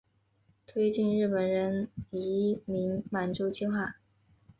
[0.65, 3.97] 推进日本人移民满洲计划。